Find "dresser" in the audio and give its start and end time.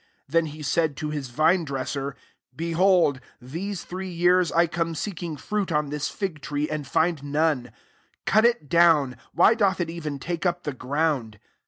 1.63-2.15